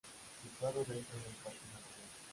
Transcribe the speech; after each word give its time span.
Situado 0.41 0.79
dentro 0.83 1.15
del 1.19 1.35
parque 1.43 1.59
Natural. 1.75 2.09